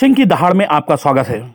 सिंह 0.00 0.14
की 0.14 0.24
दहाड़ 0.24 0.54
में 0.54 0.66
आपका 0.66 0.96
स्वागत 0.96 1.26
है। 1.26 1.54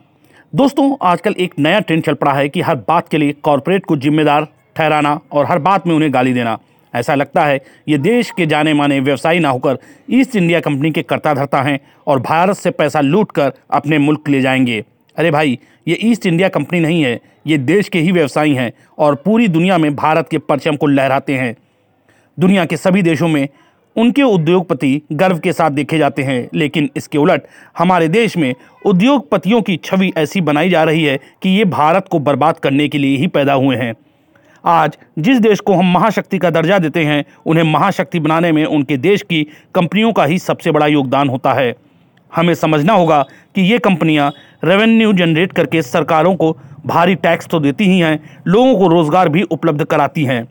दोस्तों, 0.54 0.96
आजकल 1.02 1.34
एक 1.38 1.54
नया 1.58 1.80
ट्रेंड 1.80 2.04
चल 2.04 2.14
पड़ा 2.14 2.32
है 2.32 2.48
कि 2.48 2.60
हर 2.60 2.76
बात 2.76 3.08
के 3.08 3.18
लिए 3.18 3.32
कॉरपोरेट 3.32 3.86
को 3.86 3.96
जिम्मेदार 3.96 4.48
ठहराना 4.76 5.20
और 5.32 5.46
हर 5.46 5.58
बात 5.58 5.86
में 5.86 5.94
उन्हें 5.94 6.14
गाली 6.14 6.32
देना। 6.32 6.58
ऐसा 6.94 7.14
लगता 7.14 7.44
है, 7.44 7.60
ये 7.88 7.98
देश 7.98 8.30
के 8.30 8.46
जाने 8.46 8.74
माने 8.74 9.00
व्यवसायी 9.00 9.38
ना 9.38 9.48
होकर 9.48 9.78
ईस्ट 10.10 10.36
इंडिया 10.36 10.60
कंपनी 10.60 10.90
के 10.90 11.02
करता 11.02 11.34
धरता 11.34 11.62
हैं 11.62 11.80
और 12.06 12.20
भारत 12.20 12.56
से 12.56 12.70
पैसा 12.70 13.00
लूट 13.00 13.32
कर 13.32 13.52
अपने 13.70 13.98
मुल्क 13.98 14.28
ले 14.28 14.40
जाएँगे। 14.40 14.84
अरे 15.16 15.30
भाई, 15.30 15.58
ये 15.88 15.98
ईस्ट 16.02 16.26
इंडिया 16.26 16.48
कंपनी 16.48 16.80
नहीं 16.80 17.02
है, 17.02 17.20
ये 17.46 17.58
देश 17.58 17.88
के 17.88 17.98
ही 17.98 18.12
व्यवसायी 18.12 18.54
हैं 18.54 18.72
और 18.98 19.14
पूरी 19.14 19.48
दुनिया 19.48 19.78
में 19.78 19.96
भारत 19.96 20.28
के 20.30 20.38
परचम 20.38 20.76
को 20.76 20.86
लहराते 20.86 21.34
हैं। 21.34 21.56
दुनिया 22.40 22.64
के 22.64 22.76
सभी 22.76 23.02
देशों 23.02 23.28
में 23.28 23.48
उनके 23.96 24.22
उद्योगपति 24.22 25.00
गर्व 25.12 25.38
के 25.38 25.52
साथ 25.52 25.70
देखे 25.70 25.98
जाते 25.98 26.22
हैं। 26.22 26.48
लेकिन 26.54 26.88
इसके 26.96 27.18
उलट, 27.18 27.42
हमारे 27.78 28.08
देश 28.08 28.36
में 28.36 28.54
उद्योगपतियों 28.86 29.60
की 29.62 29.76
छवि 29.84 30.12
ऐसी 30.18 30.40
बनाई 30.40 30.70
जा 30.70 30.84
रही 30.84 31.04
है 31.04 31.18
कि 31.42 31.48
ये 31.48 31.64
भारत 31.64 32.08
को 32.08 32.18
बर्बाद 32.18 32.58
करने 32.58 32.88
के 32.88 32.98
लिए 32.98 33.16
ही 33.16 33.26
पैदा 33.26 33.52
हुए 33.52 33.76
हैं। 33.76 33.94
आज, 34.64 34.96
जिस 35.18 35.38
देश 35.38 35.60
को 35.60 35.74
हम 35.74 35.92
महाशक्ति 35.92 36.38
का 36.38 36.50
दर्जा 36.50 36.78
देते 36.78 37.04
हैं, 37.04 37.24
उन्हें 37.46 37.64
महाशक्ति 37.64 38.20
बनाने 38.20 38.52
में 38.52 38.64
उनके 38.64 38.96
देश 38.96 39.22
की 39.22 39.42
कंपनियों 39.74 40.12
का 40.12 40.24
ही 40.24 40.38
सबसे 40.38 40.70
बड़ा 40.70 40.86
योगदान 40.86 41.28
होता 41.28 41.52
है। 41.52 41.74
हमें 42.32 42.54
समझना 42.54 42.92
होगा 42.92 43.22
कि 43.54 43.62
ये 43.62 43.78
कंपनियाँ 43.78 44.32
रेवेन्यू 44.64 45.12
जनरेट 45.12 45.52
करके 45.52 45.82
सरकारों 45.82 46.34
को 46.36 46.50
भारी 46.86 47.14
टैक्स 47.14 47.46
तो 47.46 47.60
देती 47.60 47.84
ही 47.84 47.98
हैं, 47.98 48.18
लोगों 48.46 48.78
को 48.78 48.88
रोज़गार 48.88 49.28
भी 49.28 49.42
उपलब्ध 49.42 49.84
कराती 49.84 50.24
हैं। 50.24 50.46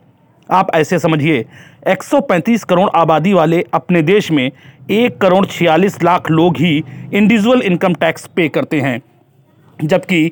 आप 0.50 0.70
ऐसे 0.74 0.98
समझिए 0.98 1.44
135 1.88 2.64
करोड़ 2.64 2.88
आबादी 2.94 3.32
वाले 3.32 3.64
अपने 3.74 4.02
देश 4.02 4.30
में 4.30 4.50
एक 4.90 5.18
करोड़ 5.18 5.44
छियालीस 5.46 6.02
लाख 6.02 6.30
लोग 6.30 6.56
ही 6.56 6.76
इंडिविजुअल 7.14 7.62
इनकम 7.62 7.94
टैक्स 7.94 8.26
पे 8.26 8.48
करते 8.48 8.80
हैं, 8.80 9.00
जबकि 9.78 10.30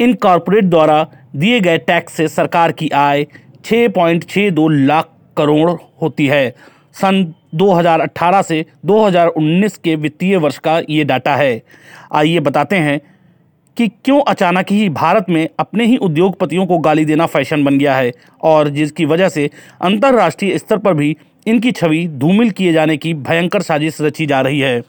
इन 0.00 0.14
कॉरपोरेट 0.14 0.64
द्वारा 0.64 1.06
दिए 1.36 1.60
गए 1.60 1.78
टैक्स 1.78 2.12
से 2.12 2.28
सरकार 2.28 2.72
की 2.72 2.88
आय 2.88 3.26
6.62 3.64 4.68
लाख 4.68 5.08
करोड़ 5.36 5.70
होती 6.02 6.26
है। 6.26 6.54
सन 6.92 7.24
2018 7.54 8.42
से 8.42 8.64
2019 8.86 9.76
के 9.76 9.94
वित्तीय 9.96 10.36
वर्ष 10.36 10.58
का 10.58 10.80
ये 10.90 11.04
डाटा 11.04 11.36
है। 11.36 11.62
आइए 12.14 12.40
बताते 12.40 12.76
हैं 12.76 13.00
कि 13.76 13.88
क्यों 13.88 14.20
अचानक 14.20 14.70
ही 14.70 14.88
भारत 14.88 15.26
में 15.28 15.48
अपने 15.58 15.86
ही 15.86 15.96
उद्योगपतियों 15.96 16.66
को 16.66 16.78
गाली 16.78 17.04
देना 17.04 17.26
फ़ैशन 17.26 17.64
बन 17.64 17.78
गया 17.78 17.96
है 17.96 18.12
और 18.42 18.68
जिसकी 18.68 19.04
वजह 19.04 19.28
से 19.28 19.50
अंतर्राष्ट्रीय 19.82 20.58
स्तर 20.58 20.78
पर 20.78 20.94
भी 20.94 21.16
इनकी 21.46 21.72
छवि 21.72 22.06
धूमिल 22.08 22.50
किए 22.50 22.72
जाने 22.72 22.96
की 22.96 23.14
भयंकर 23.14 23.62
साजिश 23.62 24.00
रची 24.00 24.26
जा 24.26 24.40
रही 24.40 24.60
है। 24.60 24.80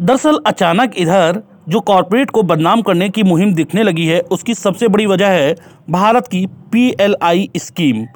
दरअसल 0.00 0.38
अचानक 0.46 0.92
इधर 0.96 1.42
जो 1.68 1.80
कॉरपोरेट 1.80 2.30
को 2.30 2.42
बदनाम 2.42 2.82
करने 2.82 3.08
की 3.08 3.22
मुहिम 3.22 3.54
दिखने 3.54 3.82
लगी 3.82 4.06
है, 4.06 4.20
उसकी 4.20 4.54
सबसे 4.54 4.88
बड़ी 4.88 5.06
वजह 5.06 5.28
है 5.28 5.54
भारत 5.90 6.26
की 6.26 6.46
पीएलआई 6.72 7.48
स्कीम। 7.56 8.06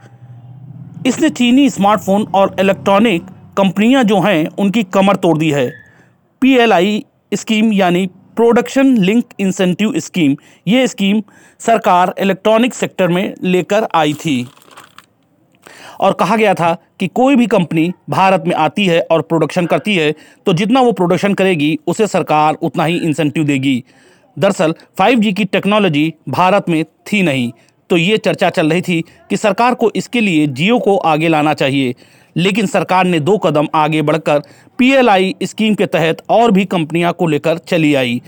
इसने 1.06 1.28
चीनी 1.28 1.68
स्मार्टफ़ोन 1.70 2.26
और 2.34 2.56
इलेक्ट्रॉनिक 2.60 3.22
कंपनियाँ 3.56 4.02
जो 4.04 4.20
हैं, 4.20 4.46
उनकी 4.48 4.82
कमर 4.82 5.16
तोड़ 5.16 5.38
दी 5.38 5.50
है। 5.50 5.70
पीएलआई 6.42 7.04
स्कीम, 7.32 7.72
यानी 7.72 8.06
प्रोडक्शन 8.36 8.96
लिंक 8.98 9.24
इंसेंटिव 9.40 9.92
स्कीम, 9.98 10.36
ये 10.66 10.86
स्कीम 10.88 11.22
सरकार 11.60 12.14
इलेक्ट्रॉनिक 12.20 12.74
सेक्टर 12.74 13.08
में 13.08 13.34
लेकर 13.42 13.86
आई 13.94 14.12
थी। 14.14 14.46
और 16.00 16.12
कहा 16.12 16.36
गया 16.36 16.52
था 16.54 16.76
कि 17.00 17.06
कोई 17.08 17.36
भी 17.36 17.46
कंपनी 17.46 17.92
भारत 18.10 18.44
में 18.46 18.54
आती 18.56 18.84
है 18.86 19.00
और 19.02 19.22
प्रोडक्शन 19.22 19.66
करती 19.66 19.94
है 19.96 20.14
तो 20.46 20.52
जितना 20.52 20.80
वो 20.80 20.92
प्रोडक्शन 20.92 21.34
करेगी, 21.34 21.78
उसे 21.86 22.06
सरकार 22.06 22.54
उतना 22.54 22.84
ही 22.84 22.98
इंसेंटिव 22.98 23.44
देगी। 23.44 23.82
दरअसल 24.36 24.74
5G 24.98 25.32
की 25.32 25.44
टेक्नोलॉजी 25.46 26.12
भारत 26.28 26.68
में 26.68 26.84
थी 26.84 27.22
नहीं 27.22 27.50
तो 27.90 27.96
ये 27.96 28.16
चर्चा 28.18 28.50
चल 28.50 28.70
रही 28.70 28.82
थी 28.82 29.00
कि 29.30 29.36
सरकार 29.36 29.74
को 29.74 29.90
इसके 29.96 30.20
लिए 30.20 30.46
जियो 30.48 30.78
को 30.78 30.96
आगे 30.98 31.28
लाना 31.28 31.54
चाहिए। 31.54 31.94
लेकिन 32.38 32.66
सरकार 32.66 33.04
ने 33.04 33.20
दो 33.20 33.36
कदम 33.38 33.68
आगे 33.74 34.02
बढ़कर 34.02 34.42
पीएलआई 34.78 35.34
स्कीम 35.42 35.74
के 35.74 35.86
तहत 35.86 36.22
और 36.30 36.50
भी 36.50 36.64
कंपनियाँ 36.64 37.12
को 37.12 37.26
लेकर 37.26 37.58
चली 37.58 37.94
आई। 37.94 38.20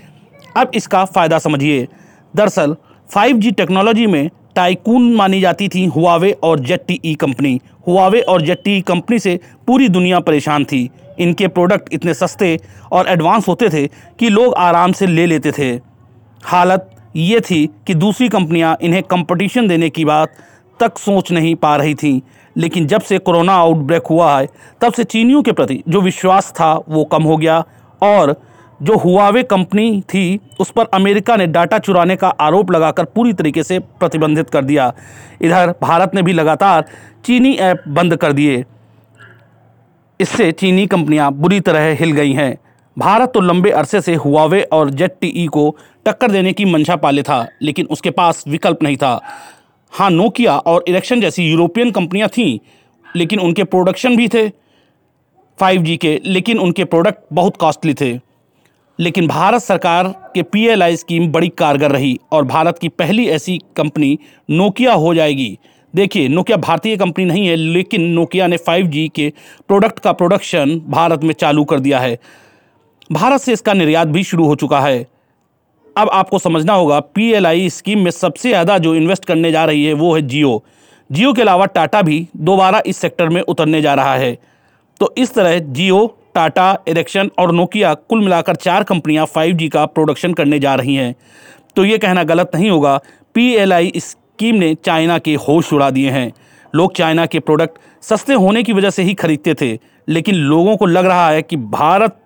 अब 0.57 0.71
इसका 0.75 1.03
फ़ायदा 1.05 1.39
समझिए। 1.39 1.87
दरअसल 2.33 2.75
5G 3.09 3.51
टेक्नोलॉजी 3.51 4.07
में 4.07 4.29
टाइकून 4.55 5.13
मानी 5.15 5.39
जाती 5.41 5.67
थी 5.69 5.85
हुआवे 5.85 6.31
और 6.43 6.59
Z 6.59 6.85
T 6.87 6.99
E 7.05 7.13
company. 7.15 7.59
Huawei 7.87 8.21
और 8.21 8.41
जेट 8.41 8.63
टी 8.63 8.77
ई 8.77 8.81
कंपनी 8.81 9.19
से 9.19 9.39
पूरी 9.67 9.87
दुनिया 9.89 10.19
परेशान 10.19 10.65
थी। 10.65 10.89
इनके 11.19 11.47
प्रोडक्ट 11.47 11.93
इतने 11.93 12.13
सस्ते 12.13 12.59
और 12.91 13.07
एडवांस 13.07 13.47
होते 13.47 13.69
थे 13.69 13.87
कि 14.19 14.29
लोग 14.29 14.53
आराम 14.53 14.91
से 14.91 15.07
ले 15.07 15.25
लेते 15.25 15.51
थे। 15.51 15.69
हालत 16.43 16.89
ये 17.15 17.39
थी 17.41 17.65
कि 17.87 17.93
दूसरी 17.93 18.27
कंपनियाँ 18.29 18.77
इन्हें 18.81 19.01
कंपटीशन 19.03 19.67
देने 19.67 19.89
की 19.89 20.05
बात 20.05 20.33
तक 20.81 20.97
सोच 20.97 21.31
नहीं 21.31 21.55
पा 21.55 21.75
रही 21.75 21.95
थी। 21.95 22.21
लेकिन 22.57 22.87
जब 22.87 23.01
से 23.01 23.17
कोरोना 23.17 23.53
आउटब्रेक 23.53 24.07
हुआ 24.07 24.39
है, 24.39 24.47
तब 24.81 24.93
से 24.93 25.03
चीनियों 25.03 25.43
के 25.43 25.51
प्रति 25.51 25.83
जो 25.89 26.01
विश्वास 26.01 26.51
था, 26.51 26.73
वो 26.89 27.03
कम 27.03 27.23
हो 27.23 27.37
गया। 27.37 27.63
और 28.03 28.35
जो 28.81 28.97
हुआवे 28.97 29.43
कंपनी 29.43 30.01
थी, 30.01 30.39
उस 30.59 30.71
पर 30.71 30.85
अमेरिका 30.93 31.35
ने 31.35 31.47
डाटा 31.47 31.79
चुराने 31.79 32.15
का 32.15 32.29
आरोप 32.29 32.71
लगाकर 32.71 33.05
पूरी 33.05 33.33
तरीके 33.33 33.63
से 33.63 33.79
प्रतिबंधित 33.79 34.49
कर 34.49 34.65
दिया। 34.65 34.93
इधर 35.41 35.73
भारत 35.81 36.11
ने 36.15 36.21
भी 36.21 36.33
लगातार 36.33 36.85
चीनी 37.25 37.53
ऐप 37.53 37.83
बंद 37.87 38.15
कर 38.15 38.33
दिए। 38.33 38.65
इससे 40.19 40.51
चीनी 40.51 40.87
कंपनियाँ 40.87 41.31
बुरी 41.31 41.59
तरह 41.59 41.95
हिल 41.95 42.11
गई 42.11 42.33
हैं। 42.33 42.57
भारत 42.97 43.31
तो 43.33 43.39
लंबे 43.39 43.69
अरसे 43.71 44.01
से 44.01 44.15
हुआवे 44.15 44.61
और 44.61 44.91
टी 44.91 45.45
को 45.45 45.75
टक्कर 46.05 46.31
देने 46.31 46.53
की 46.53 46.65
मंशा 46.65 46.95
पाले 46.95 47.23
था, 47.23 47.47
लेकिन 47.61 47.85
उसके 47.85 48.09
पास 48.09 48.43
विकल्प 48.47 48.83
नहीं 48.83 48.97
था। 48.97 49.21
हाँ 49.91 50.09
नोकिया 50.09 50.57
और 50.57 50.83
इलेक्शन 50.87 51.21
जैसी 51.21 51.43
यूरोपियन 51.43 51.91
कंपनियाँ 51.91 52.29
थीं, 52.29 52.59
लेकिन 53.15 53.39
उनके 53.39 53.63
प्रोडक्शन 53.63 54.15
भी 54.15 54.27
थे 54.27 54.49
5G 55.59 55.97
के, 55.97 56.21
लेकिन 56.25 56.59
उनके 56.59 56.83
प्रोडक्ट 56.83 57.19
बहुत 57.33 57.57
कॉस्टली 57.57 57.93
थे। 57.93 58.19
लेकिन 58.99 59.27
भारत 59.27 59.61
सरकार 59.61 60.07
के 60.07 60.43
पीएलआई 60.43 60.95
स्कीम 60.95 61.31
बड़ी 61.31 61.49
कारगर 61.49 61.91
रही 61.91 62.19
और 62.31 62.45
भारत 62.45 62.79
की 62.79 62.89
पहली 62.89 63.27
ऐसी 63.27 63.59
कंपनी 63.75 64.19
नोकिया 64.49 64.93
हो 64.93 65.15
जाएगी। 65.15 65.57
देखिए 65.95 66.27
नोकिया 66.27 66.57
भारतीय 66.57 66.97
कंपनी 66.97 67.25
नहीं 67.25 67.47
है, 67.47 67.55
लेकिन 67.55 68.01
नोकिया 68.01 68.47
ने 68.47 68.57
5G 68.57 69.09
के 69.15 69.33
प्रोडक्ट 69.67 69.99
का 69.99 70.11
प्रोडक्शन 70.11 70.81
भारत 70.87 71.23
में 71.23 71.33
चालू 71.33 71.63
कर 71.63 71.79
दिया 71.79 71.99
है। 71.99 72.19
भारत 73.11 73.41
से 73.41 73.53
इसका 73.53 73.73
निर्यात 73.73 74.07
भी 74.07 74.23
शुरू 74.23 74.45
हो 74.45 74.55
चुका 74.55 74.79
है। 74.79 75.07
अब 75.95 76.09
आपको 76.09 76.39
समझना 76.39 76.73
होगा 76.73 76.99
पीएलआई 77.15 77.69
स्कीम 77.69 77.99
में 77.99 78.11
सबसे 78.11 78.49
ज़्यादा 78.49 78.77
जो 78.77 78.93
इन्वेस्ट 78.95 79.25
करने 79.25 79.51
जा 79.51 79.63
रही 79.65 79.83
है 79.85 79.93
वो 79.93 80.13
है 80.15 80.21
जियो 80.23 80.63
जियो 81.09 81.33
के 81.33 81.41
अलावा 81.41 81.65
टाटा 81.67 82.01
भी 82.01 82.27
दोबारा 82.37 82.81
इस 82.85 82.97
सेक्टर 82.97 83.29
में 83.29 83.41
उतरने 83.43 83.81
जा 83.81 83.93
रहा 83.93 84.15
है। 84.15 84.37
तो 85.01 85.13
इस 85.17 85.33
तरह 85.33 85.57
जियो 85.59 86.05
टाटा 86.35 86.77
इरेक्शन 86.87 87.29
और 87.39 87.51
नोकिया 87.51 87.93
कुल 87.93 88.19
मिलाकर 88.19 88.55
चार 88.57 88.83
कंपनियाँ 88.83 89.25
5G 89.27 89.69
का 89.69 89.85
प्रोडक्शन 89.87 90.33
करने 90.33 90.59
जा 90.59 90.75
रही 90.75 90.95
हैं। 90.95 91.15
तो 91.75 91.85
ये 91.85 91.97
कहना 91.97 92.23
गलत 92.25 92.51
नहीं 92.55 92.69
होगा 92.69 92.99
पीएलआई 93.35 93.91
स्कीम 93.97 94.55
ने 94.55 94.73
चाइना 94.75 95.17
के 95.19 95.33
होश 95.39 95.73
उड़ा 95.73 95.89
दिए 95.89 96.09
हैं। 96.09 96.31
लोग 96.73 96.93
चाइना 96.95 97.25
के 97.25 97.39
प्रोडक्ट 97.41 97.79
सस्ते 98.03 98.33
होने 98.35 98.63
की 98.63 98.73
वजह 98.73 98.89
से 98.89 99.03
ही 99.03 99.13
खरीदते 99.13 99.53
थे, 99.53 99.77
लेकिन 100.07 100.35
लोगों 100.35 100.75
को 100.77 100.85
लग 100.85 101.05
रहा 101.05 101.29
है 101.29 101.41
कि 101.41 101.57
भारत 101.57 102.17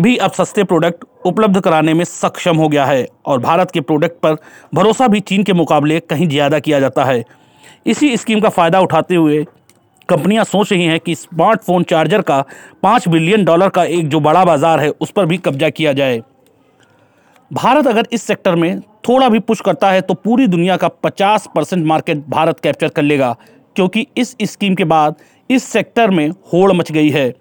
भी 0.00 0.16
अब 0.16 0.32
सस्ते 0.32 0.64
प्रोडक्ट 0.64 1.04
उपलब्ध 1.26 1.60
कराने 1.60 1.94
में 1.94 2.04
सक्षम 2.04 2.56
हो 2.56 2.68
गया 2.68 2.84
है 2.84 3.06
और 3.26 3.38
भारत 3.40 3.70
के 3.70 3.80
प्रोडक्ट 3.80 4.20
पर 4.22 4.36
भरोसा 4.74 5.08
भी 5.08 5.20
चीन 5.22 5.42
के 5.42 5.52
मुकाबले 5.52 5.98
कहीं 6.02 6.28
ज़्यादा 6.28 6.58
किया 6.58 6.80
जाता 6.80 7.04
है। 7.04 7.24
इसी 7.86 8.16
स्कीम 8.16 8.40
का 8.40 8.48
फ़ायदा 8.50 8.80
उठाते 8.80 9.14
हुए 9.14 9.44
कंपनियाँ 10.08 10.44
सोच 10.44 10.72
रही 10.72 10.84
हैं 10.84 10.98
कि 11.00 11.14
स्मार्टफ़ोन 11.14 11.82
चार्जर 11.84 12.22
का 12.22 12.44
पाँच 12.82 13.08
बिलियन 13.08 13.44
डॉलर 13.44 13.68
का 13.68 13.84
एक 13.84 14.08
जो 14.08 14.20
बड़ा 14.20 14.44
बाज़ार 14.44 14.80
है, 14.80 14.88
उस 14.90 15.10
पर 15.10 15.26
भी 15.26 15.38
कब्जा 15.38 15.70
किया 15.70 15.92
जाए। 15.92 16.22
भारत 17.50 17.86
अगर 17.86 18.06
इस 18.12 18.22
सेक्टर 18.22 18.54
में 18.54 18.80
थोड़ा 19.08 19.28
भी 19.28 19.38
पुश 19.40 19.60
करता 19.60 19.90
है 19.90 20.00
तो 20.00 20.14
पूरी 20.16 20.46
दुनिया 20.46 20.76
का 20.76 20.88
50 21.04 21.46
परसेंट 21.54 21.84
मार्केट 21.86 22.24
भारत 22.28 22.60
कैप्चर 22.60 22.88
कर 22.88 23.02
लेगा, 23.02 23.36
क्योंकि 23.76 24.06
इस 24.16 24.36
स्कीम 24.42 24.74
के 24.74 24.84
बाद 24.86 25.16
इस 25.50 25.64
सेक्टर 25.64 26.10
में 26.10 26.28
होड़ 26.52 26.72
मच 26.72 26.92
गई 26.92 27.10
है। 27.10 27.32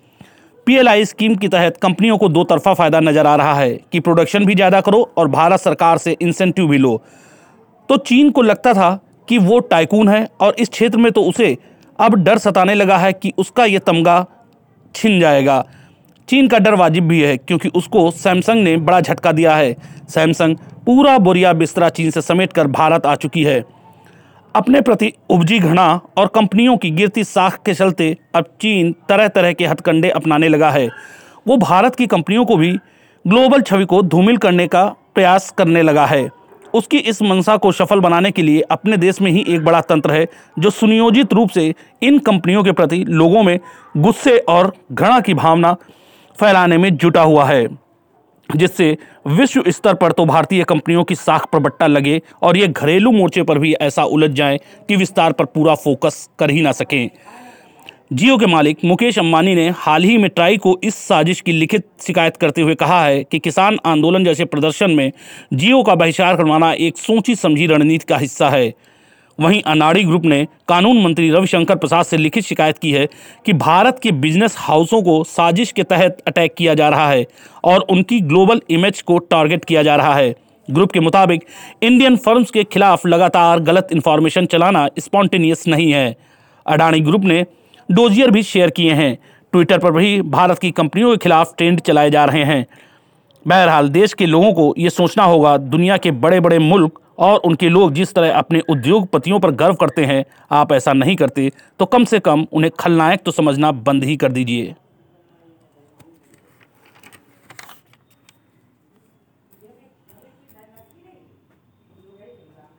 पीएलआई 0.67 1.05
स्कीम 1.05 1.35
के 1.35 1.47
तहत 1.47 1.77
कंपनियों 1.77 2.17
को 2.17 2.27
दो 2.29 2.43
तरफा 2.43 2.73
फ़ायदा 2.73 2.99
नज़र 2.99 3.27
आ 3.27 3.35
रहा 3.35 3.53
है 3.53 3.69
कि 3.91 3.99
प्रोडक्शन 3.99 4.45
भी 4.45 4.55
ज़्यादा 4.55 4.81
करो 4.81 5.01
और 5.17 5.27
भारत 5.27 5.59
सरकार 5.59 5.97
से 5.97 6.15
इंसेंटिव 6.21 6.67
भी 6.67 6.77
लो। 6.77 7.01
तो 7.89 7.97
चीन 7.99 8.29
को 8.31 8.41
लगता 8.41 8.73
था 8.73 8.99
कि 9.29 9.37
वो 9.39 9.59
टाइकून 9.61 10.09
है 10.09 10.27
और 10.41 10.55
इस 10.59 10.69
क्षेत्र 10.69 10.97
में 10.97 11.11
तो 11.11 11.23
उसे 11.23 11.57
अब 11.99 12.15
डर 12.15 12.37
सताने 12.37 12.75
लगा 12.75 12.97
है 12.97 13.11
कि 13.13 13.33
उसका 13.37 13.65
ये 13.65 13.79
तमगा 13.79 14.25
छिन 14.95 15.19
जाएगा। 15.19 15.63
चीन 16.27 16.47
का 16.47 16.57
डर 16.59 16.75
वाजिब 16.75 17.07
भी 17.07 17.21
है 17.21 17.35
क्योंकि 17.37 17.69
उसको 17.69 18.09
सैमसंग 18.13 18.63
ने 18.63 18.77
बड़ा 18.79 18.99
झटका 19.01 19.31
दिया 19.31 19.55
है। 19.55 19.75
सैमसंग 20.09 20.55
पूरा 20.85 21.17
बोरिया 21.19 21.53
बिस्तरा 21.53 21.89
चीन 21.89 22.09
से 22.11 22.21
समेट 22.21 22.53
कर 22.53 22.67
भारत 22.69 23.05
आ 23.05 23.15
चुकी 23.15 23.43
है। 23.43 23.63
अपने 24.55 24.79
प्रति 24.81 25.11
उपजी 25.29 25.59
घृणा 25.59 26.01
और 26.17 26.27
कंपनियों 26.27 26.75
की 26.77 26.89
गिरती 26.91 27.23
साख 27.23 27.61
के 27.65 27.73
चलते 27.73 28.15
अब 28.35 28.45
चीन 28.61 28.91
तरह 29.09 29.27
तरह 29.27 29.53
के 29.53 29.65
हथकंडे 29.65 30.09
अपनाने 30.09 30.47
लगा 30.47 30.69
है। 30.71 30.89
वो 31.47 31.57
भारत 31.57 31.95
की 31.95 32.07
कंपनियों 32.07 32.45
को 32.45 32.57
भी 32.57 32.71
ग्लोबल 33.25 33.61
छवि 33.61 33.85
को 33.85 34.01
धूमिल 34.01 34.37
करने 34.37 34.67
का 34.67 34.83
प्रयास 35.15 35.49
करने 35.51 35.81
लगा 35.81 36.05
है। 36.05 36.29
उसकी 36.73 36.97
इस 36.97 37.21
मंशा 37.21 37.55
को 37.57 37.71
सफल 37.71 37.99
बनाने 37.99 38.31
के 38.31 38.41
लिए 38.41 38.61
अपने 38.61 38.97
देश 38.97 39.21
में 39.21 39.31
ही 39.31 39.45
एक 39.47 39.63
बड़ा 39.65 39.81
तंत्र 39.81 40.11
है, 40.11 40.27
जो 40.59 40.69
सुनियोजित 40.69 41.33
रूप 41.33 41.49
से 41.49 41.73
इन 42.03 42.19
कंपनियों 42.19 42.63
के 42.63 42.71
प्रति 42.71 43.03
लोगों 43.07 43.43
में 43.43 43.59
गुस्से 43.97 44.37
और 44.37 44.73
घृणा 44.91 45.19
की 45.19 45.33
भावना 45.33 45.73
फैलाने 46.37 46.77
में 46.77 46.95
जुटा 46.97 47.21
हुआ 47.21 47.45
है। 47.45 47.67
जिससे 48.55 48.97
विश्व 49.27 49.63
स्तर 49.67 49.93
पर 49.93 50.11
तो 50.11 50.25
भारतीय 50.25 50.63
कंपनियों 50.63 51.03
की 51.03 51.15
साख 51.15 51.45
पर 51.53 51.59
बट्टा 51.59 51.87
लगे 51.87 52.21
और 52.41 52.57
ये 52.57 52.67
घरेलू 52.67 53.11
मोर्चे 53.11 53.43
पर 53.43 53.59
भी 53.59 53.73
ऐसा 53.73 54.03
उलझ 54.03 54.31
जाए 54.31 54.57
कि 54.89 54.95
विस्तार 54.95 55.31
पर 55.31 55.45
पूरा 55.45 55.75
फोकस 55.75 56.29
कर 56.39 56.49
ही 56.49 56.61
ना 56.61 56.71
सकें। 56.71 57.09
जियो 58.13 58.37
के 58.37 58.45
मालिक 58.45 58.77
मुकेश 58.85 59.19
अंबानी 59.19 59.55
ने 59.55 59.69
हाल 59.69 60.03
ही 60.03 60.17
में 60.17 60.29
ट्राई 60.29 60.57
को 60.57 60.79
इस 60.83 60.95
साजिश 60.95 61.41
की 61.41 61.51
लिखित 61.51 61.87
शिकायत 62.01 62.37
करते 62.37 62.61
हुए 62.61 62.75
कहा 62.75 63.05
है 63.05 63.23
कि 63.23 63.39
किसान 63.39 63.77
आंदोलन 63.85 64.23
जैसे 64.23 64.45
प्रदर्शन 64.45 64.91
में 64.91 65.11
जियो 65.53 65.83
का 65.83 65.95
बहिष्कार 65.95 66.37
करवाना 66.37 66.73
एक 66.73 66.97
सोची 66.97 67.35
समझी 67.35 67.67
रणनीति 67.67 68.05
का 68.09 68.17
हिस्सा 68.17 68.49
है। 68.49 68.73
वहीं 69.41 69.61
अनाड़ी 69.61 70.03
ग्रुप 70.03 70.25
ने 70.25 70.47
कानून 70.67 71.01
मंत्री 71.03 71.29
रविशंकर 71.31 71.75
प्रसाद 71.75 72.05
से 72.05 72.17
लिखित 72.17 72.43
शिकायत 72.43 72.77
की 72.77 72.91
है 72.91 73.07
कि 73.45 73.53
भारत 73.53 73.99
के 74.03 74.11
बिज़नेस 74.11 74.55
हाउसों 74.59 75.01
को 75.01 75.23
साजिश 75.23 75.71
के 75.71 75.83
तहत 75.83 76.17
अटैक 76.27 76.53
किया 76.57 76.73
जा 76.73 76.89
रहा 76.89 77.09
है 77.09 77.25
और 77.63 77.79
उनकी 77.79 78.19
ग्लोबल 78.19 78.61
इमेज 78.69 79.01
को 79.01 79.17
टारगेट 79.17 79.65
किया 79.65 79.83
जा 79.83 79.95
रहा 79.95 80.13
है। 80.15 80.35
ग्रुप 80.71 80.91
के 80.91 80.99
मुताबिक, 80.99 81.45
इंडियन 81.83 82.17
फर्म्स 82.17 82.51
के 82.51 82.63
खिलाफ 82.63 83.05
लगातार 83.05 83.59
गलत 83.59 83.87
इन्फॉर्मेशन 83.91 84.45
चलाना 84.45 84.87
स्पॉन्टेनियस 84.99 85.67
नहीं 85.67 85.91
है। 85.91 86.15
अडानी 86.67 86.99
ग्रुप 86.99 87.23
ने 87.23 87.45
डोजियर 87.91 88.31
भी 88.31 88.43
शेयर 88.43 88.69
किए 88.69 88.93
हैं। 88.93 89.17
ट्विटर 89.53 89.77
पर 89.77 89.91
भी 89.91 90.21
भारत 90.21 90.59
की 90.59 90.71
कंपनियों 90.71 91.11
के 91.11 91.17
खिलाफ 91.17 91.53
ट्रेंड 91.57 91.79
चलाए 91.79 92.09
जा 92.09 92.25
रहे 92.25 92.43
हैं। 92.43 92.65
बहरहाल, 93.47 93.89
देश 93.89 94.13
के 94.13 94.25
लोगों 94.25 94.53
को 94.53 94.73
ये 94.77 94.89
सोचना 94.89 95.23
होगा, 95.23 95.57
दुनिया 95.57 95.97
के 95.97 96.11
बड़े 96.11 96.39
बड़े 96.39 96.59
मुल्क 96.59 96.99
और 97.21 97.39
उनके 97.39 97.69
लोग 97.69 97.93
जिस 97.93 98.13
तरह 98.13 98.33
अपने 98.33 98.59
उद्योगपतियों 98.69 99.39
पर 99.39 99.51
गर्व 99.53 99.75
करते 99.75 100.05
हैं, 100.05 100.23
आप 100.51 100.71
ऐसा 100.73 100.93
नहीं 100.93 101.15
करते 101.15 101.51
तो 101.79 101.85
कम 101.85 102.03
से 102.03 102.19
कम 102.19 102.45
उन्हें 102.51 102.71
खलनायक 102.79 103.21
तो 103.25 103.31
समझना 103.31 103.71
बंद 103.71 104.03
ही 104.03 104.15
कर 104.17 104.31
दीजिए। 104.31 104.73